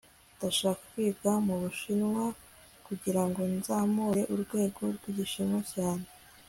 ndashaka 0.35 0.81
kwiga 0.91 1.31
mubushinwa 1.45 2.23
kugirango 2.85 3.41
nzamure 3.55 4.21
urwego 4.33 4.81
rwigishinwa 4.95 5.59
cyanjye 5.71 6.09